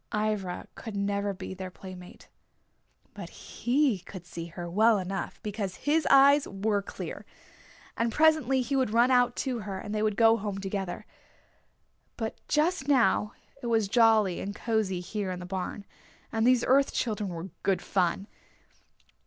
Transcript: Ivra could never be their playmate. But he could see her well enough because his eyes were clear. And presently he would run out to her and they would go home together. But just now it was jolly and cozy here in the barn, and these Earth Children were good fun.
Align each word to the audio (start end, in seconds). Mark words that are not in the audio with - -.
Ivra 0.11 0.65
could 0.73 0.95
never 0.95 1.31
be 1.31 1.53
their 1.53 1.69
playmate. 1.69 2.27
But 3.13 3.29
he 3.29 3.99
could 4.03 4.25
see 4.25 4.47
her 4.47 4.67
well 4.67 4.97
enough 4.97 5.39
because 5.43 5.75
his 5.75 6.07
eyes 6.09 6.47
were 6.47 6.81
clear. 6.81 7.23
And 7.95 8.11
presently 8.11 8.63
he 8.63 8.75
would 8.75 8.89
run 8.89 9.11
out 9.11 9.35
to 9.45 9.59
her 9.59 9.77
and 9.77 9.93
they 9.93 10.01
would 10.01 10.15
go 10.15 10.37
home 10.37 10.57
together. 10.57 11.05
But 12.17 12.35
just 12.47 12.87
now 12.87 13.33
it 13.61 13.67
was 13.67 13.87
jolly 13.87 14.39
and 14.39 14.55
cozy 14.55 15.01
here 15.01 15.29
in 15.29 15.39
the 15.39 15.45
barn, 15.45 15.85
and 16.31 16.47
these 16.47 16.65
Earth 16.67 16.91
Children 16.93 17.29
were 17.29 17.49
good 17.61 17.83
fun. 17.83 18.25